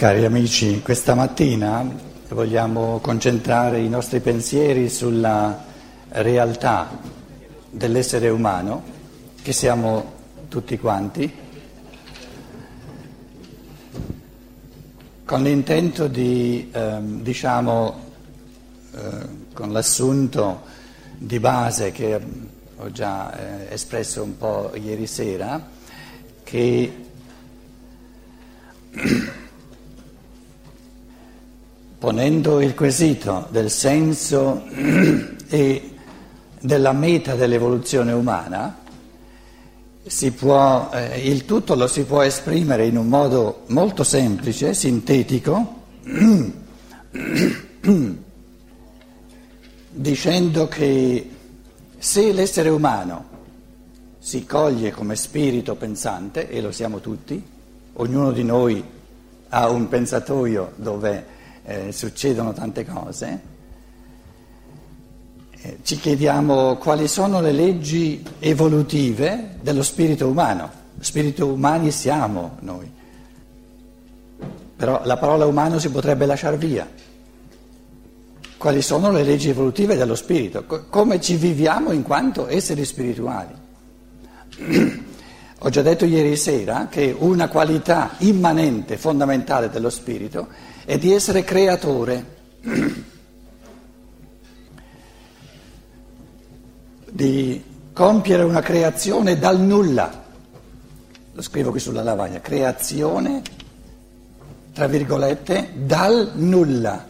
Cari 0.00 0.24
amici, 0.24 0.80
questa 0.80 1.14
mattina 1.14 1.86
vogliamo 2.30 3.00
concentrare 3.00 3.80
i 3.80 3.88
nostri 3.90 4.20
pensieri 4.20 4.88
sulla 4.88 5.62
realtà 6.08 6.88
dell'essere 7.68 8.30
umano, 8.30 8.82
che 9.42 9.52
siamo 9.52 10.12
tutti 10.48 10.78
quanti, 10.78 11.30
con 15.26 15.42
l'intento 15.42 16.08
di, 16.08 16.70
ehm, 16.72 17.20
diciamo, 17.20 18.04
eh, 18.94 19.00
con 19.52 19.70
l'assunto 19.70 20.62
di 21.18 21.38
base 21.38 21.92
che 21.92 22.18
ho 22.74 22.90
già 22.90 23.68
eh, 23.68 23.74
espresso 23.74 24.22
un 24.22 24.38
po' 24.38 24.72
ieri 24.76 25.06
sera, 25.06 25.62
che 26.42 27.04
ponendo 32.00 32.60
il 32.62 32.74
quesito 32.74 33.46
del 33.50 33.70
senso 33.70 34.64
e 35.50 35.90
della 36.58 36.92
meta 36.92 37.34
dell'evoluzione 37.34 38.12
umana, 38.12 38.78
può, 40.34 40.88
eh, 40.94 41.28
il 41.28 41.44
tutto 41.44 41.74
lo 41.74 41.86
si 41.86 42.04
può 42.04 42.22
esprimere 42.22 42.86
in 42.86 42.96
un 42.96 43.06
modo 43.06 43.64
molto 43.66 44.02
semplice, 44.02 44.72
sintetico, 44.72 45.74
dicendo 49.90 50.68
che 50.68 51.30
se 51.98 52.32
l'essere 52.32 52.70
umano 52.70 53.28
si 54.18 54.46
coglie 54.46 54.90
come 54.90 55.16
spirito 55.16 55.74
pensante, 55.74 56.48
e 56.48 56.62
lo 56.62 56.72
siamo 56.72 57.00
tutti, 57.00 57.44
ognuno 57.92 58.32
di 58.32 58.44
noi 58.44 58.82
ha 59.50 59.68
un 59.68 59.86
pensatoio 59.88 60.72
dove 60.76 61.36
eh, 61.64 61.92
succedono 61.92 62.52
tante 62.52 62.84
cose, 62.84 63.40
eh, 65.62 65.78
ci 65.82 65.96
chiediamo 65.98 66.76
quali 66.76 67.06
sono 67.06 67.40
le 67.40 67.52
leggi 67.52 68.24
evolutive 68.38 69.56
dello 69.60 69.82
spirito 69.82 70.26
umano. 70.26 70.78
Spirito 71.00 71.46
umani 71.46 71.90
siamo 71.90 72.56
noi, 72.60 72.90
però 74.76 75.02
la 75.04 75.16
parola 75.16 75.46
umano 75.46 75.78
si 75.78 75.90
potrebbe 75.90 76.26
lasciare 76.26 76.56
via. 76.56 76.88
Quali 78.56 78.82
sono 78.82 79.10
le 79.10 79.22
leggi 79.22 79.48
evolutive 79.48 79.96
dello 79.96 80.14
spirito? 80.14 80.64
Come 80.66 81.20
ci 81.20 81.36
viviamo 81.36 81.92
in 81.92 82.02
quanto 82.02 82.46
esseri 82.46 82.84
spirituali? 82.84 83.54
Ho 85.62 85.68
già 85.68 85.82
detto 85.82 86.06
ieri 86.06 86.36
sera 86.36 86.88
che 86.88 87.14
una 87.18 87.48
qualità 87.48 88.14
immanente, 88.18 88.96
fondamentale 88.96 89.68
dello 89.68 89.90
spirito 89.90 90.48
è 90.90 90.98
di 90.98 91.12
essere 91.12 91.44
creatore, 91.44 92.24
di 97.08 97.62
compiere 97.92 98.42
una 98.42 98.60
creazione 98.60 99.38
dal 99.38 99.60
nulla. 99.60 100.24
Lo 101.32 101.42
scrivo 101.42 101.70
qui 101.70 101.78
sulla 101.78 102.02
lavagna, 102.02 102.40
creazione, 102.40 103.40
tra 104.74 104.88
virgolette, 104.88 105.74
dal 105.76 106.32
nulla. 106.34 107.06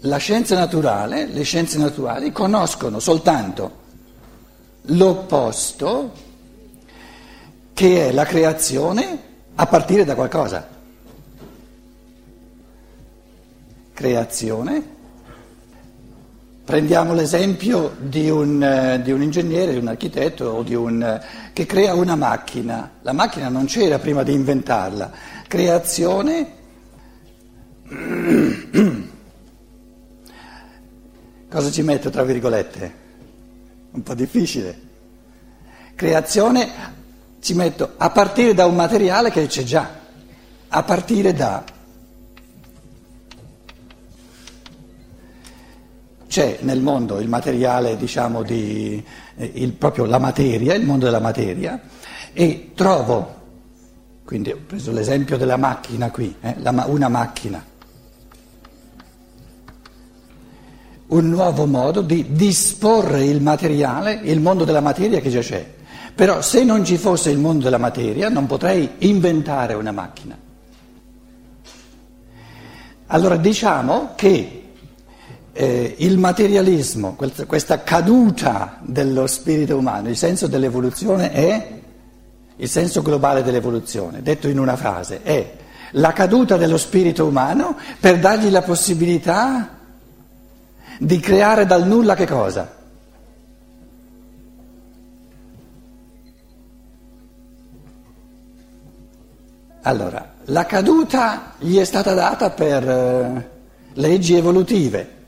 La 0.00 0.16
scienza 0.16 0.56
naturale, 0.56 1.26
le 1.26 1.42
scienze 1.44 1.78
naturali 1.78 2.32
conoscono 2.32 2.98
soltanto 2.98 3.78
l'opposto 4.86 6.30
che 7.74 8.08
è 8.08 8.12
la 8.12 8.24
creazione 8.24 9.18
a 9.54 9.66
partire 9.66 10.04
da 10.04 10.14
qualcosa. 10.14 10.68
Creazione. 13.92 15.00
Prendiamo 16.64 17.12
l'esempio 17.12 17.96
di 17.98 18.30
un, 18.30 18.62
eh, 18.62 19.02
di 19.02 19.10
un 19.10 19.20
ingegnere, 19.20 19.72
di 19.72 19.78
un 19.78 19.88
architetto 19.88 20.44
o 20.46 20.62
di 20.62 20.74
un, 20.74 21.02
eh, 21.02 21.20
che 21.52 21.66
crea 21.66 21.92
una 21.94 22.14
macchina. 22.14 22.92
La 23.02 23.12
macchina 23.12 23.48
non 23.48 23.64
c'era 23.66 23.98
prima 23.98 24.22
di 24.22 24.32
inventarla. 24.32 25.10
Creazione. 25.48 26.60
Cosa 31.50 31.70
ci 31.70 31.82
metto 31.82 32.10
tra 32.10 32.22
virgolette? 32.22 32.94
Un 33.90 34.02
po' 34.02 34.14
difficile. 34.14 34.90
Creazione 35.94 37.00
ci 37.42 37.54
metto 37.54 37.94
a 37.96 38.08
partire 38.10 38.54
da 38.54 38.66
un 38.66 38.76
materiale 38.76 39.32
che 39.32 39.46
c'è 39.48 39.64
già, 39.64 39.90
a 40.68 40.82
partire 40.84 41.34
da... 41.34 41.64
C'è 46.28 46.58
nel 46.60 46.80
mondo 46.80 47.18
il 47.18 47.28
materiale, 47.28 47.96
diciamo, 47.96 48.44
di, 48.44 49.04
eh, 49.34 49.50
il, 49.54 49.72
proprio 49.72 50.04
la 50.04 50.18
materia, 50.18 50.72
il 50.74 50.86
mondo 50.86 51.06
della 51.06 51.18
materia, 51.18 51.80
e 52.32 52.70
trovo, 52.76 53.40
quindi 54.24 54.52
ho 54.52 54.60
preso 54.64 54.92
l'esempio 54.92 55.36
della 55.36 55.56
macchina 55.56 56.12
qui, 56.12 56.34
eh, 56.40 56.54
la, 56.58 56.84
una 56.86 57.08
macchina, 57.08 57.62
un 61.08 61.28
nuovo 61.28 61.66
modo 61.66 62.02
di 62.02 62.24
disporre 62.30 63.24
il 63.24 63.42
materiale, 63.42 64.20
il 64.22 64.40
mondo 64.40 64.64
della 64.64 64.80
materia 64.80 65.18
che 65.20 65.28
già 65.28 65.40
c'è. 65.40 65.80
Però 66.14 66.42
se 66.42 66.62
non 66.64 66.84
ci 66.84 66.98
fosse 66.98 67.30
il 67.30 67.38
mondo 67.38 67.64
della 67.64 67.78
materia 67.78 68.28
non 68.28 68.46
potrei 68.46 68.90
inventare 68.98 69.74
una 69.74 69.92
macchina. 69.92 70.36
Allora 73.06 73.36
diciamo 73.36 74.12
che 74.14 74.62
eh, 75.52 75.94
il 75.98 76.18
materialismo, 76.18 77.16
questa 77.46 77.82
caduta 77.82 78.78
dello 78.80 79.26
spirito 79.26 79.76
umano, 79.76 80.08
il 80.08 80.16
senso 80.16 80.46
dell'evoluzione 80.46 81.30
è, 81.30 81.80
il 82.56 82.68
senso 82.68 83.02
globale 83.02 83.42
dell'evoluzione, 83.42 84.22
detto 84.22 84.48
in 84.48 84.58
una 84.58 84.76
frase, 84.76 85.22
è 85.22 85.56
la 85.92 86.12
caduta 86.12 86.56
dello 86.56 86.78
spirito 86.78 87.26
umano 87.26 87.76
per 88.00 88.18
dargli 88.18 88.50
la 88.50 88.62
possibilità 88.62 89.78
di 90.98 91.20
creare 91.20 91.66
dal 91.66 91.86
nulla 91.86 92.14
che 92.14 92.26
cosa? 92.26 92.80
Allora, 99.82 100.34
la 100.44 100.64
caduta 100.64 101.54
gli 101.58 101.76
è 101.76 101.84
stata 101.84 102.14
data 102.14 102.50
per 102.50 102.88
eh, 102.88 103.50
leggi 103.94 104.36
evolutive. 104.36 105.20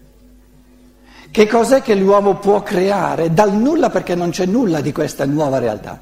Che 1.28 1.48
cos'è 1.48 1.82
che 1.82 1.96
l'uomo 1.96 2.38
può 2.38 2.62
creare 2.62 3.34
dal 3.34 3.52
nulla 3.52 3.90
perché 3.90 4.14
non 4.14 4.30
c'è 4.30 4.46
nulla 4.46 4.80
di 4.80 4.92
questa 4.92 5.24
nuova 5.24 5.58
realtà? 5.58 6.00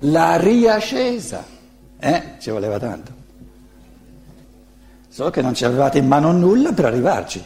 La 0.00 0.36
riascesa. 0.36 1.44
Eh? 1.98 2.22
Ci 2.38 2.50
voleva 2.50 2.78
tanto. 2.78 3.12
Solo 5.08 5.28
che 5.28 5.42
non 5.42 5.52
ci 5.52 5.66
avevate 5.66 5.98
in 5.98 6.06
mano 6.06 6.32
nulla 6.32 6.72
per 6.72 6.86
arrivarci. 6.86 7.44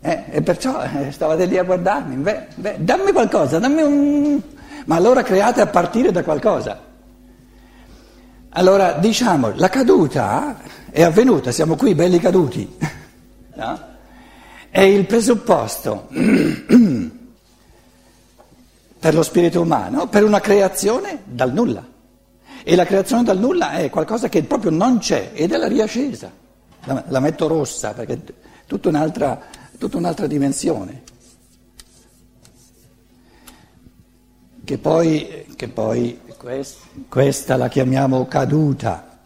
Eh? 0.00 0.24
E 0.30 0.40
perciò 0.40 0.82
eh, 0.82 1.12
stavate 1.12 1.44
lì 1.44 1.58
a 1.58 1.62
guardarmi. 1.62 2.16
Beh, 2.16 2.46
beh, 2.54 2.76
dammi 2.78 3.12
qualcosa, 3.12 3.58
dammi 3.58 3.82
un... 3.82 4.40
Ma 4.86 4.96
allora 4.96 5.22
create 5.22 5.60
a 5.60 5.66
partire 5.66 6.10
da 6.10 6.22
qualcosa. 6.22 6.88
Allora 8.50 8.94
diciamo, 8.94 9.52
la 9.54 9.68
caduta 9.68 10.58
è 10.90 11.02
avvenuta, 11.02 11.52
siamo 11.52 11.76
qui 11.76 11.94
belli 11.94 12.18
caduti, 12.18 12.76
no? 13.54 13.80
è 14.68 14.80
il 14.80 15.06
presupposto 15.06 16.08
per 18.98 19.14
lo 19.14 19.22
spirito 19.22 19.60
umano, 19.60 20.08
per 20.08 20.24
una 20.24 20.40
creazione 20.40 21.22
dal 21.24 21.52
nulla. 21.52 21.86
E 22.62 22.74
la 22.74 22.84
creazione 22.84 23.22
dal 23.22 23.38
nulla 23.38 23.70
è 23.72 23.88
qualcosa 23.88 24.28
che 24.28 24.42
proprio 24.42 24.72
non 24.72 24.98
c'è 24.98 25.30
ed 25.32 25.52
è 25.52 25.56
la 25.56 25.68
riascesa. 25.68 26.30
La, 27.06 27.20
metto 27.20 27.46
rossa 27.46 27.92
perché 27.92 28.14
è 28.14 28.18
tutta 28.66 28.88
un'altra, 28.88 29.40
tutta 29.78 29.96
un'altra 29.96 30.26
dimensione. 30.26 31.02
Che 34.70 34.78
poi, 34.78 35.46
che 35.56 35.66
poi 35.66 36.20
questa 37.08 37.56
la 37.56 37.66
chiamiamo 37.66 38.28
caduta, 38.28 39.18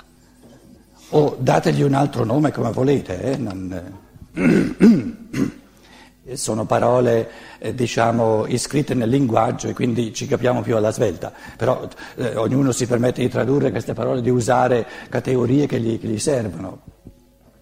o 1.11 1.37
dategli 1.39 1.83
un 1.83 1.93
altro 1.93 2.25
nome 2.25 2.51
come 2.51 2.73
volete, 2.73 3.21
eh? 3.21 3.37
non, 3.37 3.93
eh, 4.33 6.33
sono 6.39 6.65
parole 6.65 7.31
eh, 7.59 7.75
diciamo 7.75 8.47
iscritte 8.47 8.95
nel 8.95 9.11
linguaggio 9.11 9.69
e 9.69 9.75
quindi 9.75 10.15
ci 10.15 10.27
capiamo 10.27 10.63
più 10.63 10.77
alla 10.77 10.91
svelta, 10.91 11.31
però 11.59 11.87
eh, 12.15 12.37
ognuno 12.37 12.73
si 12.73 12.87
permette 12.87 13.21
di 13.21 13.29
tradurre 13.29 13.71
queste 13.71 13.93
parole, 13.93 14.23
di 14.23 14.31
usare 14.31 14.87
categorie 15.11 15.67
che 15.67 15.79
gli, 15.79 16.01
che 16.01 16.07
gli 16.07 16.19
servono, 16.19 16.81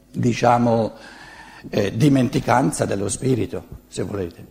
diciamo 0.09 0.93
dimenticanza 1.95 2.85
dello 2.85 3.09
spirito, 3.09 3.65
se 3.89 4.05
volete. 4.05 4.47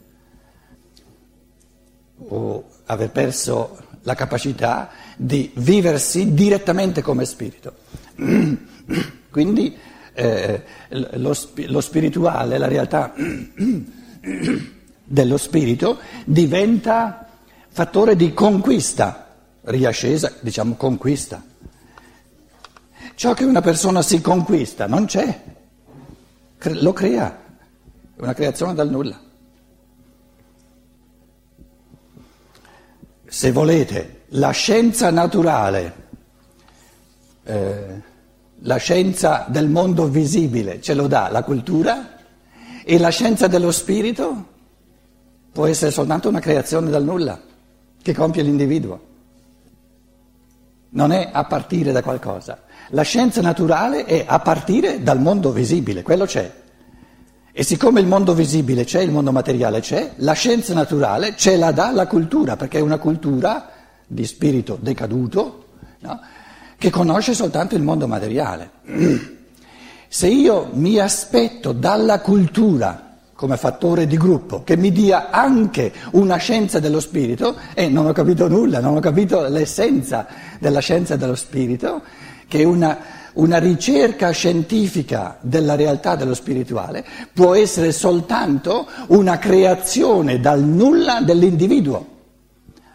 o 2.27 2.65
aver 2.91 3.09
perso 3.09 3.77
la 4.03 4.15
capacità 4.15 4.89
di 5.15 5.51
viversi 5.55 6.33
direttamente 6.33 7.01
come 7.01 7.25
spirito. 7.25 7.73
Quindi 9.31 9.77
eh, 10.13 10.63
lo, 10.89 11.35
lo 11.67 11.81
spirituale, 11.81 12.57
la 12.57 12.67
realtà 12.67 13.13
dello 15.03 15.37
spirito 15.37 15.99
diventa 16.25 17.27
fattore 17.69 18.15
di 18.17 18.33
conquista, 18.33 19.35
riascesa, 19.61 20.33
diciamo 20.41 20.75
conquista. 20.75 21.41
Ciò 23.15 23.33
che 23.33 23.45
una 23.45 23.61
persona 23.61 24.01
si 24.01 24.19
conquista 24.19 24.87
non 24.87 25.05
c'è, 25.05 25.43
lo 26.57 26.91
crea, 26.93 27.39
è 28.15 28.21
una 28.21 28.33
creazione 28.33 28.73
dal 28.73 28.89
nulla. 28.89 29.29
Se 33.33 33.53
volete, 33.53 34.23
la 34.31 34.51
scienza 34.51 35.09
naturale, 35.09 35.93
eh, 37.45 38.01
la 38.59 38.75
scienza 38.75 39.45
del 39.47 39.69
mondo 39.69 40.09
visibile 40.09 40.81
ce 40.81 40.93
lo 40.93 41.07
dà 41.07 41.29
la 41.29 41.41
cultura 41.41 42.17
e 42.83 42.99
la 42.99 43.07
scienza 43.07 43.47
dello 43.47 43.71
spirito 43.71 44.47
può 45.49 45.65
essere 45.65 45.91
soltanto 45.91 46.27
una 46.27 46.41
creazione 46.41 46.89
dal 46.89 47.05
nulla 47.05 47.39
che 48.01 48.13
compie 48.13 48.43
l'individuo. 48.43 49.01
Non 50.89 51.13
è 51.13 51.29
a 51.31 51.45
partire 51.45 51.93
da 51.93 52.03
qualcosa. 52.03 52.63
La 52.89 53.03
scienza 53.03 53.39
naturale 53.39 54.03
è 54.03 54.25
a 54.27 54.39
partire 54.39 55.03
dal 55.03 55.21
mondo 55.21 55.53
visibile, 55.53 56.01
quello 56.01 56.25
c'è. 56.25 56.51
E 57.53 57.63
siccome 57.63 57.99
il 57.99 58.07
mondo 58.07 58.33
visibile 58.33 58.85
c'è, 58.85 59.01
il 59.01 59.11
mondo 59.11 59.31
materiale 59.31 59.81
c'è, 59.81 60.13
la 60.17 60.33
scienza 60.33 60.73
naturale 60.73 61.35
ce 61.35 61.57
la 61.57 61.71
dà 61.71 61.91
la 61.91 62.07
cultura, 62.07 62.55
perché 62.55 62.77
è 62.77 62.81
una 62.81 62.97
cultura 62.97 63.69
di 64.07 64.25
spirito 64.25 64.77
decaduto 64.79 65.65
no? 65.99 66.19
che 66.77 66.89
conosce 66.89 67.33
soltanto 67.33 67.75
il 67.75 67.83
mondo 67.83 68.07
materiale. 68.07 68.71
Se 70.07 70.27
io 70.27 70.69
mi 70.73 70.97
aspetto 70.97 71.71
dalla 71.71 72.19
cultura 72.19 73.11
come 73.33 73.57
fattore 73.57 74.05
di 74.05 74.17
gruppo, 74.17 74.63
che 74.63 74.77
mi 74.77 74.91
dia 74.91 75.31
anche 75.31 75.91
una 76.11 76.35
scienza 76.35 76.79
dello 76.79 76.99
spirito, 76.99 77.55
e 77.73 77.89
non 77.89 78.05
ho 78.05 78.11
capito 78.11 78.47
nulla, 78.47 78.79
non 78.79 78.95
ho 78.95 78.99
capito 78.99 79.47
l'essenza 79.47 80.27
della 80.59 80.79
scienza 80.79 81.15
dello 81.15 81.33
spirito, 81.33 82.03
che 82.47 82.59
è 82.59 82.63
una, 82.63 82.99
una 83.33 83.57
ricerca 83.57 84.31
scientifica 84.31 85.37
della 85.41 85.75
realtà 85.75 86.15
dello 86.15 86.33
spirituale, 86.33 87.05
può 87.33 87.55
essere 87.55 87.91
soltanto 87.91 88.87
una 89.07 89.37
creazione 89.37 90.39
dal 90.39 90.63
nulla 90.63 91.21
dell'individuo. 91.21 92.07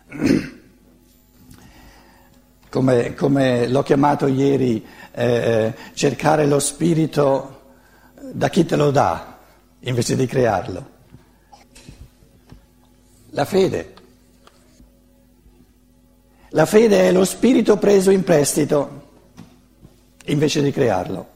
Come, 2.68 3.14
come 3.14 3.68
l'ho 3.68 3.82
chiamato 3.82 4.26
ieri, 4.26 4.84
eh, 5.12 5.72
cercare 5.94 6.46
lo 6.46 6.58
spirito 6.58 7.60
da 8.32 8.50
chi 8.50 8.66
te 8.66 8.76
lo 8.76 8.90
dà 8.90 9.38
invece 9.80 10.14
di 10.14 10.26
crearlo. 10.26 10.90
La 13.30 13.46
fede. 13.46 13.94
La 16.50 16.66
fede 16.66 17.08
è 17.08 17.12
lo 17.12 17.24
spirito 17.24 17.78
preso 17.78 18.10
in 18.10 18.24
prestito 18.24 18.95
invece 20.26 20.62
di 20.62 20.70
crearlo. 20.70 21.34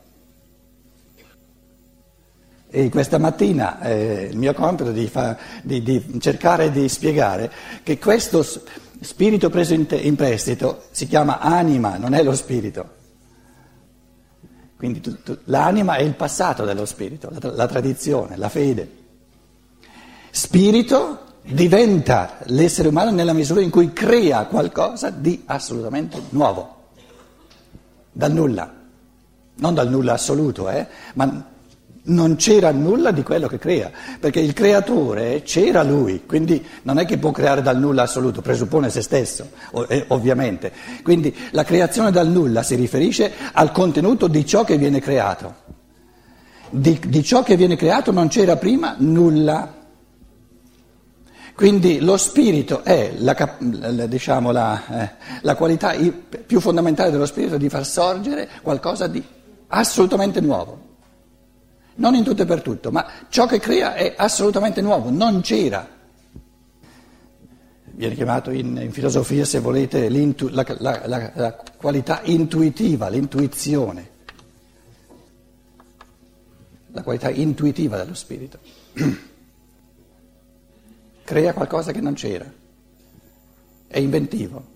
E 2.73 2.89
questa 2.89 3.19
mattina 3.19 3.81
eh, 3.81 4.29
il 4.31 4.37
mio 4.37 4.55
compito 4.55 4.93
di, 4.93 5.09
fa, 5.09 5.37
di, 5.63 5.83
di, 5.83 6.21
cercare 6.21 6.71
di 6.71 6.89
spiegare 6.89 7.51
che 7.83 7.99
questo 7.99 8.45
spirito 9.01 9.51
preso 9.51 9.75
in, 9.75 9.87
te, 9.87 9.97
in 9.97 10.15
prestito 10.15 10.85
si 10.93 11.09
chiama 11.09 11.41
anima, 11.41 11.97
non 11.97 12.15
è 12.15 12.23
lo 12.23 12.33
spirito. 12.35 12.99
Quindi 14.77 15.01
tu, 15.01 15.21
tu, 15.23 15.37
l'anima 15.45 15.97
è 15.97 16.03
il 16.03 16.15
passato 16.15 16.65
dello 16.65 16.85
spirito, 16.85 17.29
la, 17.33 17.51
la 17.55 17.67
tradizione, 17.67 18.37
la 18.37 18.49
fede. 18.49 18.99
Spirito 20.31 21.25
diventa 21.43 22.39
l'essere 22.45 22.87
umano 22.87 23.11
nella 23.11 23.33
misura 23.33 23.63
in 23.63 23.71
cui 23.71 23.93
crea 23.93 24.45
qualcosa 24.47 25.11
di 25.11 25.43
assolutamente 25.47 26.23
nuovo, 26.31 26.91
dal 28.13 28.33
nulla, 28.33 28.80
non 29.61 29.75
dal 29.75 29.89
nulla 29.89 30.15
assoluto, 30.15 30.69
eh, 30.69 30.87
ma 31.15 31.49
non 32.03 32.37
c'era 32.37 32.71
nulla 32.73 33.11
di 33.11 33.23
quello 33.23 33.47
che 33.47 33.59
crea, 33.59 33.91
perché 34.19 34.41
il 34.41 34.53
creatore 34.53 35.43
c'era 35.43 35.83
lui, 35.83 36.23
quindi 36.27 36.65
non 36.83 36.99
è 36.99 37.05
che 37.05 37.19
può 37.19 37.31
creare 37.31 37.62
dal 37.62 37.79
nulla 37.79 38.03
assoluto, 38.03 38.41
presuppone 38.41 38.89
se 38.91 39.03
stesso, 39.03 39.51
eh, 39.89 40.05
ovviamente. 40.09 40.73
Quindi 41.03 41.35
la 41.51 41.65
creazione 41.65 42.11
dal 42.11 42.29
nulla 42.29 42.62
si 42.62 42.75
riferisce 42.75 43.33
al 43.53 43.71
contenuto 43.73 44.29
di 44.29 44.47
ciò 44.47 44.65
che 44.65 44.79
viene 44.79 45.01
creato. 45.01 45.69
Di, 46.71 46.99
di 47.05 47.23
ciò 47.23 47.43
che 47.43 47.57
viene 47.57 47.77
creato 47.77 48.12
non 48.12 48.29
c'era 48.29 48.57
prima 48.57 48.95
nulla. 48.99 49.75
Quindi 51.55 52.01
lo 52.01 52.17
spirito 52.17 52.83
è 52.85 53.12
la, 53.19 53.57
diciamo, 54.07 54.51
la, 54.51 54.83
eh, 54.89 55.11
la 55.43 55.57
qualità 55.57 55.95
più 56.47 56.59
fondamentale 56.61 57.11
dello 57.11 57.27
spirito 57.27 57.59
di 57.59 57.69
far 57.69 57.85
sorgere 57.85 58.49
qualcosa 58.62 59.09
di 59.09 59.23
assolutamente 59.71 60.41
nuovo 60.41 60.89
non 62.01 62.15
in 62.15 62.25
tutto 62.25 62.43
e 62.43 62.47
per 62.47 62.63
tutto, 62.63 62.91
ma 62.91 63.07
ciò 63.29 63.47
che 63.47 63.61
crea 63.61 63.95
è 63.95 64.15
assolutamente 64.17 64.81
nuovo, 64.81 65.11
non 65.11 65.43
c'era. 65.43 65.87
Viene 67.85 68.15
chiamato 68.15 68.51
in, 68.51 68.79
in 68.79 68.91
filosofia, 68.93 69.45
se 69.45 69.61
volete, 69.61 70.09
la, 70.09 70.65
la, 70.79 71.03
la, 71.07 71.33
la 71.35 71.63
qualità 71.77 72.23
intuitiva, 72.25 73.09
l'intuizione, 73.11 74.09
la 76.93 77.03
qualità 77.03 77.29
intuitiva 77.29 77.99
dello 77.99 78.15
spirito. 78.15 78.59
Crea 81.23 81.53
qualcosa 81.53 81.93
che 81.93 82.01
non 82.01 82.15
c'era, 82.15 82.51
è 83.87 83.99
inventivo. 83.99 84.70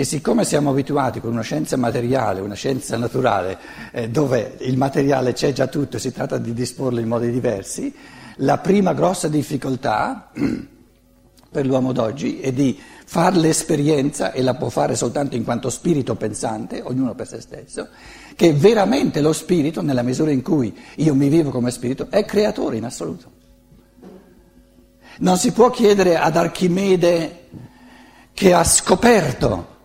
E 0.00 0.04
siccome 0.04 0.46
siamo 0.46 0.70
abituati 0.70 1.20
con 1.20 1.32
una 1.32 1.42
scienza 1.42 1.76
materiale, 1.76 2.40
una 2.40 2.54
scienza 2.54 2.96
naturale, 2.96 3.58
eh, 3.92 4.08
dove 4.08 4.56
il 4.60 4.78
materiale 4.78 5.34
c'è 5.34 5.52
già 5.52 5.66
tutto 5.66 5.98
e 5.98 6.00
si 6.00 6.10
tratta 6.10 6.38
di 6.38 6.54
disporlo 6.54 7.00
in 7.00 7.06
modi 7.06 7.30
diversi, 7.30 7.94
la 8.36 8.56
prima 8.56 8.94
grossa 8.94 9.28
difficoltà 9.28 10.30
per 11.52 11.66
l'uomo 11.66 11.92
d'oggi 11.92 12.40
è 12.40 12.50
di 12.50 12.80
fare 13.04 13.36
l'esperienza, 13.36 14.32
e 14.32 14.40
la 14.40 14.54
può 14.54 14.70
fare 14.70 14.96
soltanto 14.96 15.36
in 15.36 15.44
quanto 15.44 15.68
spirito 15.68 16.14
pensante, 16.14 16.80
ognuno 16.82 17.14
per 17.14 17.28
se 17.28 17.42
stesso, 17.42 17.88
che 18.34 18.54
veramente 18.54 19.20
lo 19.20 19.34
spirito, 19.34 19.82
nella 19.82 20.00
misura 20.00 20.30
in 20.30 20.40
cui 20.40 20.74
io 20.94 21.14
mi 21.14 21.28
vivo 21.28 21.50
come 21.50 21.70
spirito, 21.70 22.06
è 22.08 22.24
creatore 22.24 22.78
in 22.78 22.86
assoluto. 22.86 23.30
Non 25.18 25.36
si 25.36 25.52
può 25.52 25.68
chiedere 25.68 26.16
ad 26.16 26.38
Archimede 26.38 27.48
che 28.32 28.54
ha 28.54 28.64
scoperto 28.64 29.76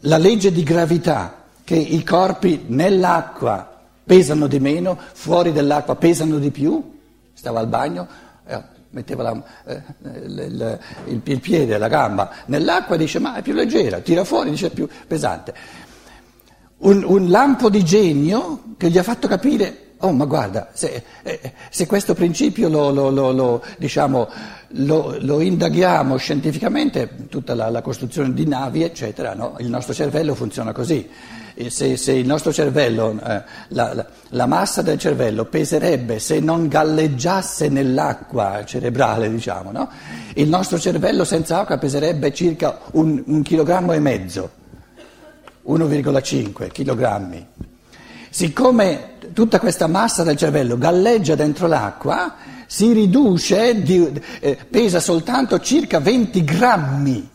la 0.00 0.18
legge 0.18 0.52
di 0.52 0.62
gravità, 0.62 1.44
che 1.64 1.76
i 1.76 2.02
corpi 2.02 2.64
nell'acqua 2.68 3.76
pesano 4.04 4.46
di 4.46 4.58
meno, 4.58 4.98
fuori 5.12 5.52
dell'acqua 5.52 5.96
pesano 5.96 6.38
di 6.38 6.50
più, 6.50 6.98
stava 7.34 7.60
al 7.60 7.66
bagno, 7.66 8.06
eh, 8.46 8.62
metteva 8.90 9.22
la, 9.22 9.42
eh, 9.66 9.82
il, 10.24 10.78
il, 11.06 11.20
il, 11.24 11.40
piede, 11.40 11.76
la 11.76 11.88
gamba 11.88 12.30
nell'acqua 12.46 12.94
e 12.94 12.98
dice 12.98 13.18
ma 13.18 13.34
è 13.34 13.42
più 13.42 13.52
leggera, 13.52 14.00
tira 14.00 14.24
fuori 14.24 14.50
dice 14.50 14.68
è 14.68 14.70
più 14.70 14.88
pesante. 15.06 15.54
Un, 16.78 17.04
un 17.04 17.28
lampo 17.28 17.68
di 17.68 17.84
genio 17.84 18.62
che 18.76 18.88
gli 18.88 18.98
ha 18.98 19.02
fatto 19.02 19.28
capire 19.28 19.87
Oh, 20.00 20.12
ma 20.12 20.26
guarda, 20.26 20.68
se, 20.74 21.02
eh, 21.24 21.52
se 21.70 21.86
questo 21.86 22.14
principio 22.14 22.68
lo, 22.68 22.90
lo, 22.90 23.10
lo, 23.10 23.64
diciamo, 23.78 24.28
lo, 24.68 25.40
indaghiamo 25.40 26.16
scientificamente, 26.16 27.26
tutta 27.28 27.56
la, 27.56 27.68
la, 27.68 27.82
costruzione 27.82 28.32
di 28.32 28.46
navi, 28.46 28.84
eccetera, 28.84 29.34
no? 29.34 29.56
il 29.58 29.68
nostro 29.68 29.92
cervello 29.92 30.36
funziona 30.36 30.70
così. 30.70 31.08
Se, 31.68 31.96
se, 31.96 32.12
il 32.12 32.26
nostro 32.26 32.52
cervello, 32.52 33.18
eh, 33.20 33.42
la, 33.70 34.06
la, 34.28 34.46
massa 34.46 34.82
del 34.82 34.98
cervello 34.98 35.46
peserebbe 35.46 36.20
se 36.20 36.38
non 36.38 36.68
galleggiasse 36.68 37.68
nell'acqua 37.68 38.62
cerebrale, 38.64 39.28
diciamo, 39.28 39.72
no? 39.72 39.90
il 40.34 40.48
nostro 40.48 40.78
cervello 40.78 41.24
senza 41.24 41.58
acqua 41.58 41.76
peserebbe 41.76 42.32
circa 42.32 42.78
un, 42.92 43.20
un 43.26 43.42
chilogrammo 43.42 43.92
e 43.92 43.98
mezzo, 43.98 44.50
1,5 45.66 46.70
chilogrammi. 46.70 47.46
Siccome 48.30 49.16
tutta 49.32 49.58
questa 49.58 49.86
massa 49.86 50.22
del 50.22 50.36
cervello 50.36 50.78
galleggia 50.78 51.34
dentro 51.34 51.66
l'acqua, 51.66 52.34
si 52.66 52.92
riduce, 52.92 53.82
di, 53.82 54.20
eh, 54.40 54.56
pesa 54.68 55.00
soltanto 55.00 55.58
circa 55.60 56.00
20 56.00 56.44
grammi 56.44 57.30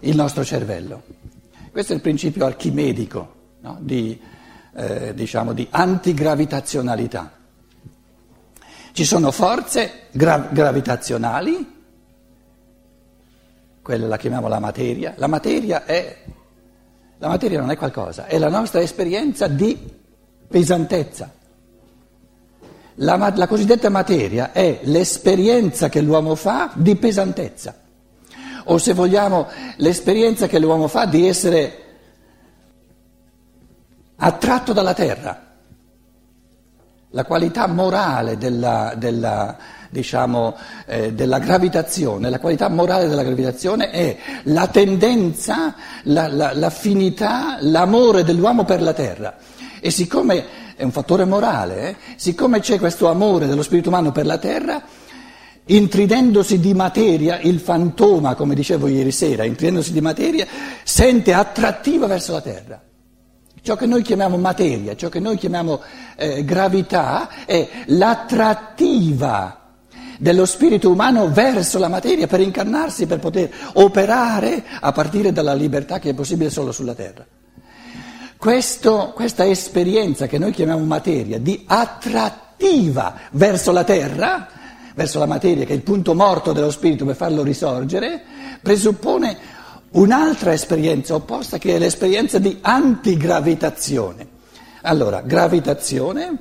il 0.00 0.16
nostro 0.16 0.44
cervello. 0.44 1.02
Questo 1.70 1.92
è 1.92 1.96
il 1.96 2.02
principio 2.02 2.46
archimedico 2.46 3.34
no? 3.60 3.76
di, 3.80 4.18
eh, 4.74 5.12
diciamo, 5.14 5.52
di 5.52 5.66
antigravitazionalità. 5.70 7.32
Ci 8.92 9.04
sono 9.04 9.30
forze 9.30 10.06
gra- 10.12 10.48
gravitazionali 10.50 11.72
quella 13.84 14.06
la 14.06 14.16
chiamiamo 14.16 14.48
la 14.48 14.58
materia, 14.60 15.12
la 15.18 15.26
materia 15.26 15.84
è, 15.84 16.24
la 17.18 17.28
materia 17.28 17.60
non 17.60 17.70
è 17.70 17.76
qualcosa, 17.76 18.26
è 18.26 18.38
la 18.38 18.48
nostra 18.48 18.80
esperienza 18.80 19.46
di 19.46 19.78
pesantezza. 20.48 21.32
La, 22.98 23.32
la 23.34 23.46
cosiddetta 23.48 23.88
materia 23.88 24.52
è 24.52 24.80
l'esperienza 24.82 25.88
che 25.88 26.00
l'uomo 26.00 26.34
fa 26.34 26.70
di 26.74 26.94
pesantezza, 26.96 27.74
o 28.64 28.78
se 28.78 28.92
vogliamo 28.92 29.48
l'esperienza 29.76 30.46
che 30.46 30.58
l'uomo 30.58 30.86
fa 30.86 31.06
di 31.06 31.26
essere 31.26 31.82
attratto 34.16 34.72
dalla 34.72 34.94
terra. 34.94 35.43
La 37.14 37.24
qualità 37.24 37.68
morale 37.68 38.36
della, 38.36 38.92
della, 38.96 39.56
diciamo, 39.88 40.56
eh, 40.84 41.12
della 41.12 41.38
gravitazione, 41.38 42.28
la 42.28 42.40
qualità 42.40 42.68
morale 42.68 43.06
della 43.06 43.22
gravitazione 43.22 43.90
è 43.90 44.16
la 44.44 44.66
tendenza, 44.66 45.76
la, 46.02 46.26
la, 46.26 46.52
l'affinità, 46.54 47.58
l'amore 47.60 48.24
dell'uomo 48.24 48.64
per 48.64 48.82
la 48.82 48.92
terra. 48.94 49.36
E 49.78 49.92
siccome 49.92 50.44
è 50.74 50.82
un 50.82 50.90
fattore 50.90 51.24
morale, 51.24 51.88
eh, 51.88 51.96
siccome 52.16 52.58
c'è 52.58 52.80
questo 52.80 53.08
amore 53.08 53.46
dello 53.46 53.62
spirito 53.62 53.90
umano 53.90 54.10
per 54.10 54.26
la 54.26 54.38
terra, 54.38 54.82
intridendosi 55.66 56.58
di 56.58 56.74
materia, 56.74 57.38
il 57.38 57.60
fantoma, 57.60 58.34
come 58.34 58.56
dicevo 58.56 58.88
ieri 58.88 59.12
sera, 59.12 59.44
intridendosi 59.44 59.92
di 59.92 60.00
materia, 60.00 60.48
sente 60.82 61.32
attrattiva 61.32 62.08
verso 62.08 62.32
la 62.32 62.40
terra. 62.40 62.82
Ciò 63.64 63.76
che 63.76 63.86
noi 63.86 64.02
chiamiamo 64.02 64.36
materia, 64.36 64.94
ciò 64.94 65.08
che 65.08 65.20
noi 65.20 65.38
chiamiamo 65.38 65.80
eh, 66.16 66.44
gravità, 66.44 67.46
è 67.46 67.66
l'attrattiva 67.86 69.70
dello 70.18 70.44
spirito 70.44 70.90
umano 70.90 71.32
verso 71.32 71.78
la 71.78 71.88
materia 71.88 72.26
per 72.26 72.40
incarnarsi, 72.40 73.06
per 73.06 73.20
poter 73.20 73.50
operare 73.72 74.62
a 74.80 74.92
partire 74.92 75.32
dalla 75.32 75.54
libertà 75.54 75.98
che 75.98 76.10
è 76.10 76.14
possibile 76.14 76.50
solo 76.50 76.72
sulla 76.72 76.92
terra. 76.92 77.24
Questo, 78.36 79.12
questa 79.14 79.46
esperienza 79.46 80.26
che 80.26 80.36
noi 80.36 80.52
chiamiamo 80.52 80.84
materia 80.84 81.38
di 81.38 81.64
attrattiva 81.66 83.14
verso 83.30 83.72
la 83.72 83.84
terra, 83.84 84.46
verso 84.94 85.18
la 85.18 85.24
materia 85.24 85.64
che 85.64 85.72
è 85.72 85.76
il 85.76 85.82
punto 85.82 86.14
morto 86.14 86.52
dello 86.52 86.70
spirito 86.70 87.06
per 87.06 87.16
farlo 87.16 87.42
risorgere, 87.42 88.24
presuppone 88.60 89.53
un'altra 89.94 90.52
esperienza 90.52 91.14
opposta 91.14 91.58
che 91.58 91.74
è 91.74 91.78
l'esperienza 91.78 92.38
di 92.38 92.58
antigravitazione. 92.60 94.28
Allora, 94.82 95.20
gravitazione 95.20 96.38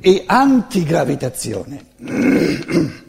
e 0.00 0.24
antigravitazione. 0.26 1.84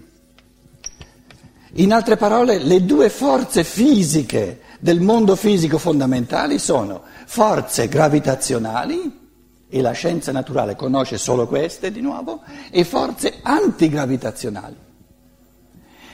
In 1.77 1.91
altre 1.91 2.15
parole, 2.15 2.57
le 2.57 2.85
due 2.85 3.09
forze 3.09 3.65
fisiche 3.65 4.61
del 4.79 5.01
mondo 5.01 5.35
fisico 5.35 5.77
fondamentali 5.77 6.57
sono 6.57 7.01
forze 7.25 7.89
gravitazionali, 7.89 9.23
e 9.67 9.81
la 9.81 9.91
scienza 9.91 10.31
naturale 10.31 10.77
conosce 10.77 11.17
solo 11.17 11.47
queste 11.47 11.91
di 11.91 11.99
nuovo, 11.99 12.43
e 12.71 12.85
forze 12.85 13.39
antigravitazionali. 13.41 14.84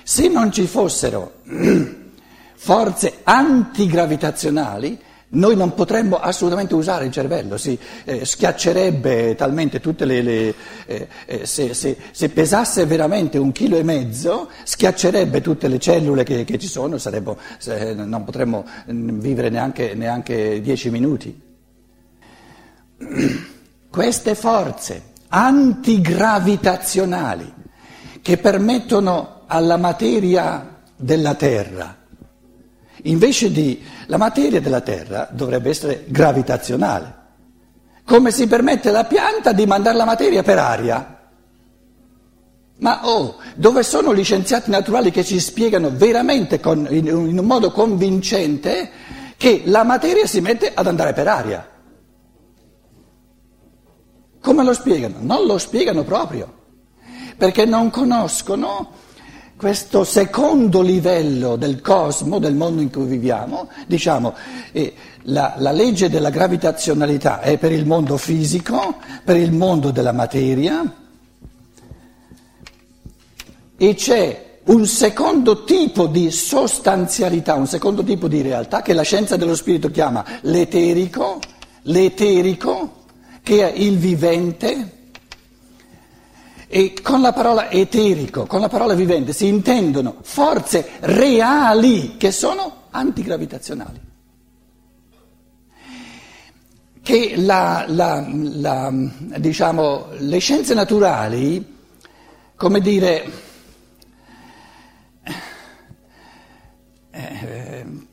Se 0.04 0.28
non 0.28 0.52
ci 0.52 0.68
fossero 0.68 1.36
forze 2.56 3.20
antigravitazionali, 3.24 5.00
noi 5.34 5.56
non 5.56 5.74
potremmo 5.74 6.20
assolutamente 6.20 6.76
usare 6.76 7.06
il 7.06 7.12
cervello, 7.12 7.56
si 7.58 7.80
eh, 8.04 8.26
schiaccerebbe 8.26 9.36
talmente 9.36 9.80
tutte 9.80 10.04
le... 10.06 10.22
le 10.22 10.54
eh, 10.86 11.08
eh, 11.26 11.46
se, 11.46 11.74
se, 11.74 11.96
se, 12.12 12.28
pesasse 12.30 12.86
veramente 12.86 13.38
un 13.38 13.54
chilo 13.54 13.78
e 13.78 13.84
mezzo, 13.84 14.50
schiaccerebbe 14.64 15.40
tutte 15.40 15.70
le 15.70 15.80
cellule 15.80 16.24
che, 16.24 16.44
che 16.44 16.60
ci 16.60 16.68
sono, 16.68 16.98
saremmo, 16.98 17.38
se, 17.60 17.94
non 17.94 18.26
potremmo 18.26 18.66
mm, 18.92 19.20
vivere 19.20 19.48
neanche, 19.50 19.94
neanche 19.94 20.60
dieci 20.60 20.90
minuti. 20.90 21.42
Queste 23.90 24.36
forze 24.36 25.04
antigravitazionali 25.30 27.54
che 28.22 28.38
permettono 28.38 29.41
alla 29.52 29.78
materia 29.78 30.80
della 30.96 31.36
Terra 31.36 32.00
Invece 33.04 33.52
di 33.52 33.82
la 34.08 34.18
materia 34.18 34.62
della 34.62 34.82
Terra 34.82 35.28
dovrebbe 35.32 35.70
essere 35.70 36.04
gravitazionale. 36.08 37.20
Come 38.06 38.32
si 38.32 38.46
permette 38.48 38.90
alla 38.90 39.06
pianta 39.06 39.54
di 39.54 39.66
mandare 39.66 39.98
la 39.98 40.06
materia 40.06 40.44
per 40.44 40.58
aria? 40.58 41.20
Ma 42.78 43.08
oh, 43.08 43.38
dove 43.56 43.84
sono 43.84 44.14
gli 44.14 44.24
scienziati 44.24 44.70
naturali 44.70 45.12
che 45.12 45.24
ci 45.24 45.40
spiegano 45.40 45.92
veramente 45.92 46.60
con, 46.60 46.88
in, 46.90 47.08
in 47.08 47.38
un 47.38 47.46
modo 47.46 47.72
convincente 47.72 48.90
che 49.38 49.64
la 49.66 49.84
materia 49.84 50.26
si 50.26 50.42
mette 50.42 50.72
ad 50.74 50.88
andare 50.88 51.14
per 51.14 51.28
aria? 51.28 51.70
Come 54.42 54.64
lo 54.64 54.74
spiegano? 54.74 55.18
Non 55.22 55.46
lo 55.46 55.58
spiegano 55.60 56.04
proprio, 56.04 56.52
perché 57.38 57.66
non 57.66 57.92
conoscono 57.92 58.90
questo 59.62 60.04
secondo 60.04 60.82
livello 60.82 61.56
del 61.56 61.82
cosmo, 61.82 62.40
del 62.40 62.56
mondo 62.56 62.82
in 62.82 62.90
cui 62.90 63.06
viviamo, 63.06 63.70
diciamo, 63.86 64.34
eh, 64.72 64.92
la, 65.26 65.54
la, 65.58 65.72
legge 65.72 66.10
della 66.10 66.32
gravitazionalità 66.32 67.42
è 67.42 67.60
per 67.60 67.72
il 67.72 67.86
mondo 67.86 68.18
fisico, 68.18 68.96
per 69.24 69.36
il 69.38 69.52
mondo 69.52 69.92
della 69.92 70.14
materia, 70.14 70.82
e 73.78 73.94
c'è 73.94 74.58
un 74.64 74.88
secondo 74.88 75.64
tipo 75.64 76.08
di 76.08 76.32
sostanzialità, 76.32 77.54
un 77.54 77.68
secondo 77.68 78.04
tipo 78.04 78.28
di 78.28 78.42
realtà 78.42 78.82
che 78.82 78.94
la 78.94 79.04
scienza 79.04 79.36
dello 79.36 79.54
spirito 79.54 79.92
chiama 79.92 80.26
l'eterico, 80.42 81.40
l'eterico, 81.84 83.04
che 83.44 83.72
è 83.72 83.78
il 83.78 84.00
vivente 84.00 85.01
e 86.74 86.94
con 87.02 87.20
la 87.20 87.34
parola 87.34 87.70
eterico, 87.70 88.46
con 88.46 88.62
la 88.62 88.70
parola 88.70 88.94
vivente, 88.94 89.34
si 89.34 89.46
intendono 89.46 90.16
forze 90.22 90.92
reali 91.02 92.16
che 92.16 92.32
sono 92.32 92.84
antigravitazionali. 92.92 94.00
Che 97.04 97.34
la, 97.36 97.84
la, 97.88 98.26
la, 98.26 98.90
diciamo, 99.38 100.08
le 100.20 100.40
scienze 100.40 100.74
naturali, 100.74 101.76
come 102.56 102.80
dire, 102.80 103.30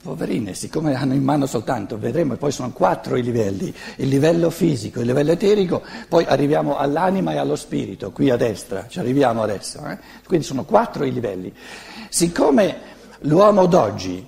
poverine, 0.02 0.55
siccome 0.55 0.95
hanno 0.95 1.14
in 1.14 1.23
mano 1.23 1.47
soltanto, 1.47 1.99
vedremo, 1.99 2.35
poi 2.37 2.50
sono 2.50 2.73
quattro 2.73 3.17
i 3.17 3.23
livelli, 3.23 3.73
il 3.97 4.09
livello 4.09 4.50
fisico, 4.50 5.00
il 5.00 5.07
livello 5.07 5.33
eterico, 5.33 5.83
poi 6.09 6.25
arriviamo 6.26 6.76
all'anima 6.76 7.33
e 7.33 7.37
allo 7.37 7.55
spirito, 7.55 8.11
qui 8.11 8.31
a 8.31 8.37
destra, 8.37 8.87
ci 8.88 8.99
arriviamo 8.99 9.43
adesso, 9.43 9.85
eh? 9.87 9.99
quindi 10.26 10.45
sono 10.45 10.64
quattro 10.64 11.05
i 11.05 11.12
livelli. 11.12 11.52
Siccome 12.09 12.76
l'uomo 13.21 13.67
d'oggi, 13.67 14.26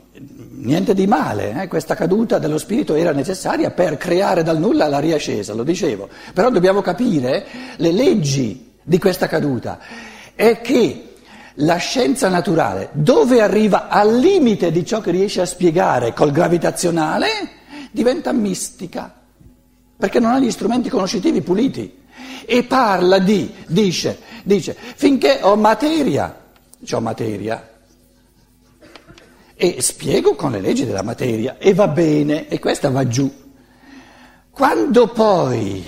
niente 0.53 0.95
di 0.95 1.07
male, 1.07 1.62
eh? 1.62 1.67
questa 1.67 1.97
caduta 1.97 2.39
dello 2.39 2.59
spirito 2.59 2.95
era 2.95 3.12
necessaria 3.12 3.73
per 3.73 3.97
creare 3.97 4.45
dal 4.45 4.59
nulla 4.61 4.87
la 4.87 5.00
riascesa, 5.00 5.53
lo 5.53 5.65
dicevo, 5.65 6.09
però 6.33 6.49
dobbiamo 6.49 6.81
capire 6.81 7.45
le 7.77 7.91
leggi 7.91 8.73
di 8.83 8.99
questa 8.99 9.27
caduta, 9.27 9.79
è 10.35 10.61
che 10.61 11.10
la 11.61 11.76
scienza 11.76 12.29
naturale, 12.29 12.90
dove 12.93 13.40
arriva 13.40 13.88
al 13.88 14.17
limite 14.17 14.71
di 14.71 14.85
ciò 14.85 15.00
che 15.00 15.11
riesce 15.11 15.40
a 15.40 15.47
spiegare 15.47 16.12
col 16.12 16.31
gravitazionale, 16.31 17.29
diventa 17.90 18.33
mistica, 18.33 19.12
perché 19.97 20.21
non 20.21 20.33
ha 20.33 20.38
gli 20.38 20.50
strumenti 20.50 20.88
conoscitivi 20.88 21.40
puliti. 21.43 21.99
E 22.45 22.64
parla 22.64 23.19
di, 23.19 23.52
dice, 23.67 24.19
dice, 24.43 24.76
finché 24.95 25.38
ho 25.43 25.57
materia, 25.57 26.35
ho 26.90 27.00
materia, 27.00 27.69
e 29.55 29.83
spiego 29.83 30.35
con 30.35 30.52
le 30.52 30.61
leggi 30.61 30.87
della 30.87 31.02
materia, 31.02 31.59
e 31.59 31.75
va 31.75 31.88
bene, 31.88 32.49
e 32.49 32.59
questa 32.59 32.90
va 32.90 33.07
giù. 33.07 33.31
Quando 34.50 35.09
poi 35.09 35.85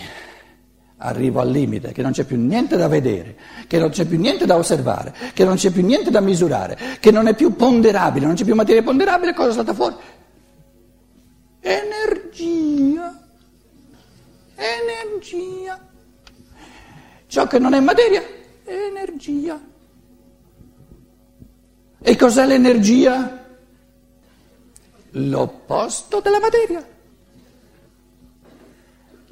arrivo 1.02 1.40
al 1.40 1.50
limite, 1.50 1.92
che 1.92 2.02
non 2.02 2.12
c'è 2.12 2.24
più 2.24 2.38
niente 2.40 2.76
da 2.76 2.88
vedere, 2.88 3.36
che 3.66 3.78
non 3.78 3.90
c'è 3.90 4.04
più 4.04 4.18
niente 4.18 4.46
da 4.46 4.56
osservare, 4.56 5.14
che 5.34 5.44
non 5.44 5.56
c'è 5.56 5.70
più 5.70 5.84
niente 5.84 6.10
da 6.10 6.20
misurare, 6.20 6.78
che 7.00 7.10
non 7.10 7.26
è 7.26 7.34
più 7.34 7.54
ponderabile, 7.56 8.26
non 8.26 8.34
c'è 8.34 8.44
più 8.44 8.54
materia 8.54 8.82
ponderabile, 8.82 9.34
cosa 9.34 9.52
salta 9.52 9.74
fuori? 9.74 9.96
Energia. 11.60 13.20
Energia. 14.54 15.88
Ciò 17.26 17.46
che 17.46 17.58
non 17.58 17.74
è 17.74 17.80
materia 17.80 18.22
è 18.64 18.72
energia. 18.72 19.60
E 22.00 22.16
cos'è 22.16 22.46
l'energia? 22.46 23.44
L'opposto 25.12 26.20
della 26.20 26.40
materia. 26.40 26.91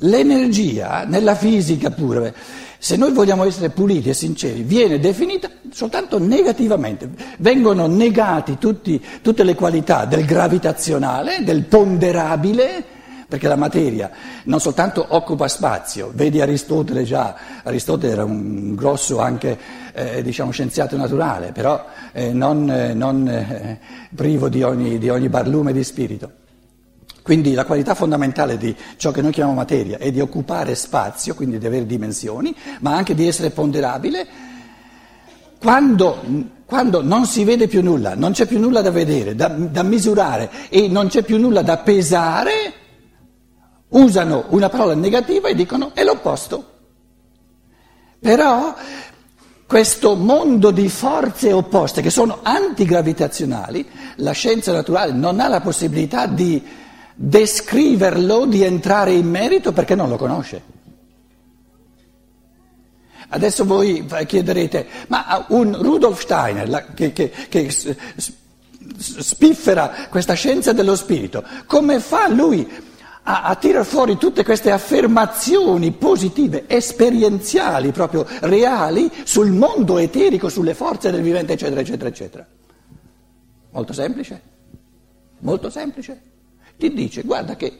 L'energia, 0.00 1.04
nella 1.04 1.34
fisica 1.34 1.90
pure, 1.90 2.34
se 2.78 2.96
noi 2.96 3.12
vogliamo 3.12 3.44
essere 3.44 3.68
puliti 3.68 4.08
e 4.08 4.14
sinceri, 4.14 4.62
viene 4.62 4.98
definita 4.98 5.50
soltanto 5.70 6.18
negativamente. 6.18 7.10
Vengono 7.38 7.86
negati 7.86 8.56
tutti, 8.56 9.02
tutte 9.20 9.44
le 9.44 9.54
qualità 9.54 10.06
del 10.06 10.24
gravitazionale, 10.24 11.44
del 11.44 11.64
ponderabile, 11.64 12.82
perché 13.28 13.46
la 13.46 13.56
materia 13.56 14.10
non 14.44 14.58
soltanto 14.58 15.04
occupa 15.10 15.46
spazio, 15.46 16.10
vedi 16.14 16.40
Aristotele 16.40 17.04
già, 17.04 17.36
Aristotele 17.62 18.12
era 18.12 18.24
un 18.24 18.74
grosso 18.74 19.20
anche 19.20 19.58
eh, 19.92 20.22
diciamo, 20.22 20.50
scienziato 20.50 20.96
naturale, 20.96 21.52
però 21.52 21.84
eh, 22.12 22.32
non, 22.32 22.70
eh, 22.70 22.94
non 22.94 23.28
eh, 23.28 23.78
privo 24.14 24.48
di 24.48 24.62
ogni, 24.62 24.96
di 24.96 25.10
ogni 25.10 25.28
barlume 25.28 25.74
di 25.74 25.84
spirito. 25.84 26.39
Quindi 27.30 27.54
la 27.54 27.64
qualità 27.64 27.94
fondamentale 27.94 28.58
di 28.58 28.74
ciò 28.96 29.12
che 29.12 29.22
noi 29.22 29.30
chiamiamo 29.30 29.56
materia 29.56 29.98
è 29.98 30.10
di 30.10 30.18
occupare 30.18 30.74
spazio, 30.74 31.36
quindi 31.36 31.58
di 31.58 31.66
avere 31.66 31.86
dimensioni, 31.86 32.52
ma 32.80 32.96
anche 32.96 33.14
di 33.14 33.24
essere 33.24 33.50
ponderabile. 33.50 34.26
Quando, 35.60 36.24
quando 36.64 37.02
non 37.02 37.26
si 37.26 37.44
vede 37.44 37.68
più 37.68 37.84
nulla, 37.84 38.16
non 38.16 38.32
c'è 38.32 38.46
più 38.46 38.58
nulla 38.58 38.80
da 38.80 38.90
vedere, 38.90 39.36
da, 39.36 39.46
da 39.46 39.84
misurare 39.84 40.50
e 40.70 40.88
non 40.88 41.06
c'è 41.06 41.22
più 41.22 41.38
nulla 41.38 41.62
da 41.62 41.76
pesare, 41.76 42.72
usano 43.90 44.46
una 44.48 44.68
parola 44.68 44.96
negativa 44.96 45.46
e 45.46 45.54
dicono 45.54 45.92
è 45.94 46.02
l'opposto. 46.02 46.64
Però 48.18 48.74
questo 49.68 50.16
mondo 50.16 50.72
di 50.72 50.88
forze 50.88 51.52
opposte 51.52 52.02
che 52.02 52.10
sono 52.10 52.40
antigravitazionali, 52.42 53.88
la 54.16 54.32
scienza 54.32 54.72
naturale 54.72 55.12
non 55.12 55.38
ha 55.38 55.46
la 55.46 55.60
possibilità 55.60 56.26
di 56.26 56.88
descriverlo, 57.22 58.46
di 58.46 58.62
entrare 58.62 59.12
in 59.12 59.28
merito 59.28 59.72
perché 59.72 59.94
non 59.94 60.08
lo 60.08 60.16
conosce. 60.16 60.78
Adesso 63.28 63.66
voi 63.66 64.06
chiederete, 64.26 64.86
ma 65.08 65.44
un 65.50 65.76
Rudolf 65.82 66.20
Steiner 66.22 66.68
la, 66.68 66.86
che, 66.86 67.12
che, 67.12 67.30
che 67.48 67.70
spiffera 68.96 70.08
questa 70.08 70.32
scienza 70.32 70.72
dello 70.72 70.96
spirito, 70.96 71.44
come 71.66 72.00
fa 72.00 72.26
lui 72.28 72.66
a, 73.22 73.42
a 73.42 73.54
tirar 73.54 73.84
fuori 73.84 74.16
tutte 74.16 74.42
queste 74.42 74.70
affermazioni 74.70 75.92
positive, 75.92 76.64
esperienziali, 76.66 77.92
proprio 77.92 78.26
reali, 78.40 79.12
sul 79.24 79.50
mondo 79.50 79.98
eterico, 79.98 80.48
sulle 80.48 80.72
forze 80.72 81.10
del 81.10 81.20
vivente, 81.20 81.52
eccetera, 81.52 81.82
eccetera, 81.82 82.08
eccetera? 82.08 82.46
Molto 83.72 83.92
semplice, 83.92 84.40
molto 85.40 85.68
semplice 85.68 86.29
ti 86.80 86.94
dice 86.94 87.20
guarda 87.22 87.54
che 87.56 87.78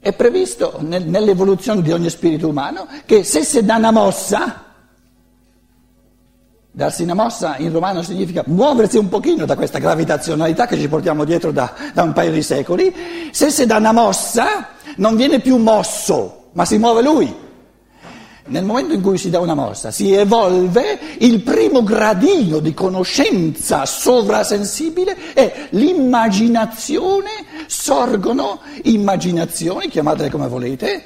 è 0.00 0.14
previsto 0.14 0.78
nel, 0.80 1.04
nell'evoluzione 1.04 1.82
di 1.82 1.92
ogni 1.92 2.08
spirito 2.08 2.48
umano 2.48 2.86
che 3.04 3.22
se 3.22 3.44
si 3.44 3.62
dà 3.62 3.76
una 3.76 3.90
mossa, 3.90 4.64
darsi 6.70 7.02
una 7.02 7.14
mossa 7.14 7.58
in 7.58 7.70
romano 7.70 8.00
significa 8.02 8.42
muoversi 8.46 8.96
un 8.96 9.08
pochino 9.08 9.44
da 9.44 9.54
questa 9.54 9.78
gravitazionalità 9.78 10.66
che 10.66 10.78
ci 10.78 10.88
portiamo 10.88 11.24
dietro 11.24 11.52
da, 11.52 11.74
da 11.92 12.02
un 12.02 12.14
paio 12.14 12.32
di 12.32 12.42
secoli, 12.42 12.94
se 13.30 13.50
si 13.50 13.66
dà 13.66 13.76
una 13.76 13.92
mossa 13.92 14.68
non 14.96 15.14
viene 15.14 15.40
più 15.40 15.56
mosso, 15.58 16.48
ma 16.52 16.64
si 16.64 16.78
muove 16.78 17.02
lui. 17.02 17.46
Nel 18.48 18.64
momento 18.64 18.94
in 18.94 19.02
cui 19.02 19.18
si 19.18 19.28
dà 19.30 19.40
una 19.40 19.54
mossa, 19.54 19.90
si 19.90 20.12
evolve 20.12 20.98
il 21.18 21.42
primo 21.42 21.82
gradino 21.82 22.60
di 22.60 22.72
conoscenza 22.72 23.84
sovrasensibile 23.84 25.34
è 25.34 25.66
l'immaginazione, 25.70 27.30
sorgono 27.66 28.60
immaginazioni, 28.84 29.88
chiamatele 29.88 30.30
come 30.30 30.46
volete, 30.48 31.04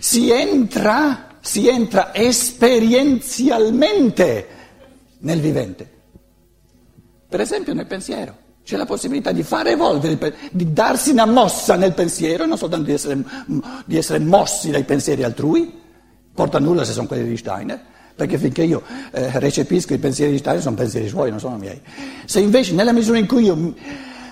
si 0.00 0.30
entra, 0.30 1.36
si 1.40 1.68
entra 1.68 2.12
esperienzialmente 2.12 4.48
nel 5.20 5.40
vivente. 5.40 5.90
Per 7.28 7.40
esempio 7.40 7.74
nel 7.74 7.86
pensiero. 7.86 8.46
C'è 8.64 8.76
la 8.76 8.84
possibilità 8.84 9.32
di 9.32 9.42
fare 9.42 9.70
evolvere, 9.70 10.34
di 10.50 10.72
darsi 10.74 11.10
una 11.10 11.24
mossa 11.24 11.74
nel 11.76 11.94
pensiero, 11.94 12.44
non 12.44 12.58
soltanto 12.58 12.84
di 12.84 12.92
essere, 12.92 13.24
di 13.86 13.96
essere 13.96 14.18
mossi 14.18 14.70
dai 14.70 14.84
pensieri 14.84 15.22
altrui, 15.22 15.86
porta 16.38 16.60
nulla 16.60 16.84
se 16.84 16.92
sono 16.92 17.08
quelli 17.08 17.28
di 17.28 17.36
Steiner, 17.36 17.80
perché 18.14 18.38
finché 18.38 18.62
io 18.62 18.84
eh, 19.10 19.40
recepisco 19.40 19.92
i 19.92 19.98
pensieri 19.98 20.30
di 20.30 20.38
Steiner 20.38 20.62
sono 20.62 20.76
pensieri 20.76 21.08
suoi, 21.08 21.30
non 21.30 21.40
sono 21.40 21.56
miei. 21.56 21.80
Se 22.26 22.38
invece 22.38 22.74
nella 22.74 22.92
misura 22.92 23.18
in 23.18 23.26
cui 23.26 23.42
io 23.42 23.74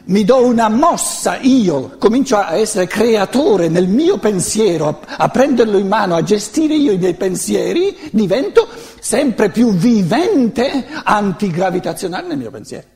mi 0.05 0.25
do 0.25 0.47
una 0.47 0.69
mossa, 0.69 1.39
io 1.41 1.97
comincio 1.99 2.37
a 2.37 2.55
essere 2.55 2.87
creatore 2.87 3.69
nel 3.69 3.89
mio 3.89 4.19
pensiero, 4.19 4.87
a, 4.87 5.01
a 5.17 5.29
prenderlo 5.31 5.79
in 5.79 5.89
mano, 5.89 6.15
a 6.15 6.23
gestire 6.23 6.77
io 6.77 6.93
i 6.93 6.97
miei 6.97 7.15
pensieri, 7.15 7.97
divento 8.13 8.69
sempre 9.01 9.51
più 9.51 9.73
vivente, 9.73 10.87
antigravitazionale 11.03 12.29
nel 12.29 12.39
mio 12.39 12.53
pensiero. 12.53 12.87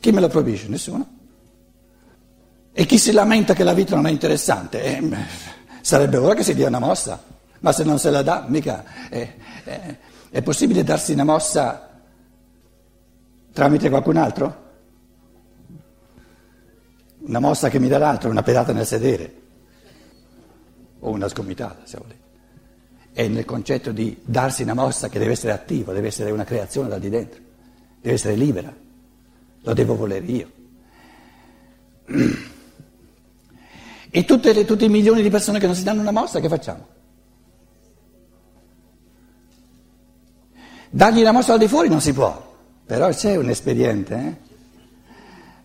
Chi 0.00 0.10
me 0.10 0.20
lo 0.20 0.28
proibisce? 0.28 0.68
Nessuno. 0.68 1.06
E 2.72 2.86
chi 2.86 2.96
si 2.96 3.12
lamenta 3.12 3.52
che 3.52 3.62
la 3.62 3.74
vita 3.74 3.94
non 3.94 4.06
è 4.06 4.10
interessante? 4.10 4.82
Eh, 4.82 5.02
sarebbe 5.82 6.16
ora 6.16 6.32
che 6.32 6.42
si 6.42 6.54
dia 6.54 6.68
una 6.68 6.78
mossa. 6.78 7.34
Ma 7.66 7.72
se 7.72 7.82
non 7.82 7.98
se 7.98 8.10
la 8.10 8.22
dà, 8.22 8.44
mica 8.46 8.84
è, 9.08 9.34
è, 9.64 9.96
è 10.30 10.40
possibile 10.40 10.84
darsi 10.84 11.14
una 11.14 11.24
mossa 11.24 12.00
tramite 13.52 13.88
qualcun 13.88 14.16
altro? 14.18 14.64
Una 17.22 17.40
mossa 17.40 17.68
che 17.68 17.80
mi 17.80 17.88
dà 17.88 17.98
l'altro, 17.98 18.30
una 18.30 18.44
pedata 18.44 18.72
nel 18.72 18.86
sedere 18.86 19.34
o 21.00 21.10
una 21.10 21.26
sgomitata, 21.26 21.80
se 21.82 21.98
volete. 21.98 22.20
È 23.10 23.26
nel 23.26 23.44
concetto 23.44 23.90
di 23.90 24.16
darsi 24.22 24.62
una 24.62 24.74
mossa 24.74 25.08
che 25.08 25.18
deve 25.18 25.32
essere 25.32 25.50
attiva, 25.50 25.92
deve 25.92 26.06
essere 26.06 26.30
una 26.30 26.44
creazione 26.44 26.88
da 26.88 27.00
di 27.00 27.08
dentro, 27.08 27.40
deve 28.00 28.14
essere 28.14 28.36
libera, 28.36 28.72
lo 29.60 29.74
devo 29.74 29.96
volere 29.96 30.24
io. 30.24 30.50
E 34.08 34.24
le, 34.24 34.64
tutti 34.64 34.84
i 34.84 34.88
milioni 34.88 35.20
di 35.20 35.28
persone 35.28 35.58
che 35.58 35.66
non 35.66 35.74
si 35.74 35.82
danno 35.82 36.00
una 36.00 36.12
mossa, 36.12 36.40
che 36.40 36.48
facciamo? 36.48 36.95
Dargli 40.96 41.20
la 41.20 41.30
mossa 41.30 41.52
al 41.52 41.58
di 41.58 41.68
fuori 41.68 41.90
non 41.90 42.00
si 42.00 42.14
può, 42.14 42.54
però 42.86 43.10
c'è 43.10 43.36
un 43.36 43.50
espediente, 43.50 44.14
eh? 44.14 44.34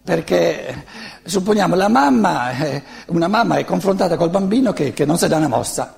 Perché 0.03 0.83
supponiamo 1.23 1.73
la 1.75 1.87
mamma, 1.87 2.51
eh, 2.51 2.83
una 3.07 3.29
mamma 3.29 3.55
è 3.55 3.63
confrontata 3.63 4.17
col 4.17 4.29
bambino 4.29 4.73
che, 4.73 4.91
che 4.91 5.05
non 5.05 5.17
si 5.17 5.29
dà 5.29 5.37
una 5.37 5.47
mossa. 5.47 5.95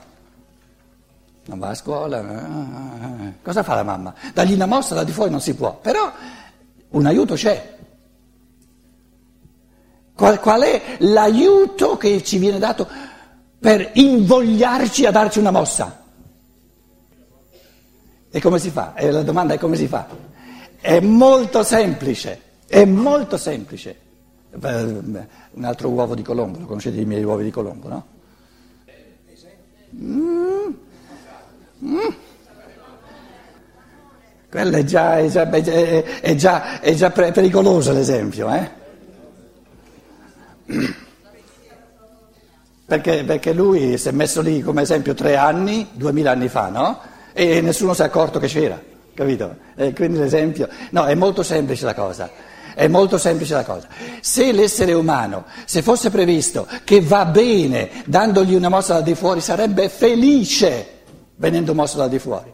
Non 1.46 1.58
va 1.58 1.70
a 1.70 1.74
scuola, 1.74 2.20
eh, 2.20 3.34
cosa 3.42 3.64
fa 3.64 3.74
la 3.74 3.82
mamma? 3.82 4.14
Dargli 4.36 4.54
una 4.54 4.68
mossa 4.68 4.94
da 4.94 5.04
di 5.04 5.12
fuori 5.12 5.32
non 5.32 5.42
si 5.42 5.56
può, 5.56 5.80
però 5.82 6.12
un 6.90 7.06
aiuto 7.08 7.34
c'è. 7.34 7.76
Qual, 10.14 10.40
qual 10.40 10.62
è 10.62 10.98
l'aiuto 11.00 11.98
che 11.98 12.22
ci 12.22 12.38
viene 12.38 12.60
dato 12.60 12.88
per 13.60 13.90
invogliarci 13.94 15.08
a 15.08 15.12
darci 15.12 15.40
una 15.40 15.50
mossa? 15.50 16.03
E 18.36 18.42
come 18.42 18.58
si 18.58 18.72
fa? 18.72 18.96
E 18.96 19.12
la 19.12 19.22
domanda 19.22 19.54
è 19.54 19.60
come 19.60 19.76
si 19.76 19.86
fa? 19.86 20.08
È 20.82 21.00
molto 21.00 21.62
semplice, 21.62 22.42
è 22.66 22.84
molto 22.84 23.38
semplice. 23.38 23.96
Un 24.50 25.64
altro 25.64 25.90
uovo 25.90 26.16
di 26.16 26.24
Colombo, 26.24 26.58
lo 26.58 26.66
conoscete 26.66 27.00
i 27.00 27.06
miei 27.06 27.24
uovi 27.24 27.44
di 27.44 27.52
Colombo, 27.52 27.88
no? 27.90 28.06
Mm. 29.96 30.74
Mm. 31.86 32.14
Quello 34.50 34.78
è 34.78 34.84
già, 34.84 35.20
è 35.20 35.28
già, 35.28 35.48
è 35.48 36.34
già, 36.34 36.80
è 36.80 36.94
già 36.96 37.12
pericoloso 37.12 37.94
l'esempio, 37.94 38.52
eh? 38.52 38.72
Perché, 42.88 43.24
perché 43.26 43.54
lui 43.54 43.96
si 44.00 44.08
è 44.08 44.12
messo 44.12 44.42
lì 44.42 44.62
come 44.62 44.82
esempio 44.82 45.14
tre 45.14 45.36
anni, 45.36 45.90
duemila 45.94 46.32
anni 46.32 46.48
fa, 46.48 46.70
no? 46.70 47.12
E 47.34 47.62
nessuno 47.62 47.94
si 47.94 48.02
è 48.02 48.06
accorto 48.06 48.40
che 48.40 48.48
c'era, 48.48 48.80
capito? 49.14 49.56
E 49.76 49.94
quindi 49.94 50.20
l'esempio, 50.20 50.70
no, 50.92 51.06
è 51.06 51.16
molto 51.16 51.44
semplice 51.44 51.86
la 51.86 51.94
cosa. 51.94 52.52
È 52.76 52.88
molto 52.88 53.20
semplice 53.20 53.54
la 53.54 53.64
cosa. 53.64 53.88
Se 54.20 54.52
l'essere 54.52 54.94
umano, 54.94 55.46
se 55.66 55.84
fosse 55.84 56.10
previsto 56.10 56.68
che 56.84 57.02
va 57.02 57.26
bene 57.26 58.04
dandogli 58.06 58.56
una 58.56 58.70
mossa 58.70 58.94
da 58.94 59.02
di 59.02 59.14
fuori, 59.14 59.42
sarebbe 59.42 59.90
felice 59.90 61.02
venendo 61.36 61.76
mosso 61.76 61.98
da 61.98 62.08
di 62.08 62.18
fuori. 62.18 62.52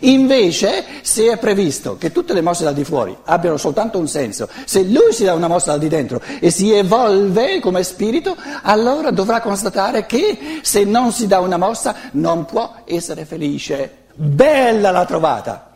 Invece, 0.00 0.84
se 1.02 1.30
è 1.30 1.38
previsto 1.38 1.96
che 1.96 2.12
tutte 2.12 2.32
le 2.32 2.40
mosse 2.40 2.64
da 2.64 2.72
di 2.72 2.84
fuori 2.84 3.16
abbiano 3.24 3.56
soltanto 3.56 3.98
un 3.98 4.08
senso, 4.08 4.48
se 4.64 4.82
lui 4.82 5.12
si 5.12 5.24
dà 5.24 5.34
una 5.34 5.48
mossa 5.48 5.72
da 5.72 5.78
di 5.78 5.88
dentro 5.88 6.20
e 6.40 6.50
si 6.50 6.72
evolve 6.72 7.60
come 7.60 7.82
spirito, 7.82 8.36
allora 8.62 9.10
dovrà 9.10 9.40
constatare 9.40 10.06
che 10.06 10.60
se 10.62 10.84
non 10.84 11.12
si 11.12 11.26
dà 11.26 11.40
una 11.40 11.56
mossa 11.56 11.94
non 12.12 12.44
può 12.44 12.74
essere 12.84 13.24
felice. 13.24 13.99
Bella 14.22 14.90
la 14.90 15.06
trovata. 15.06 15.72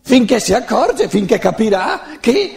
Finché 0.00 0.38
si 0.38 0.54
accorge, 0.54 1.08
finché 1.08 1.38
capirà 1.38 2.18
che 2.20 2.54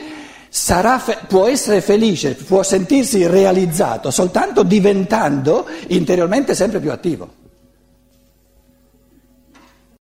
fe- 0.50 1.18
può 1.28 1.48
essere 1.48 1.82
felice, 1.82 2.36
può 2.36 2.62
sentirsi 2.62 3.26
realizzato 3.26 4.12
soltanto 4.12 4.62
diventando 4.62 5.66
interiormente 5.88 6.54
sempre 6.54 6.80
più 6.80 6.92
attivo. 6.92 7.47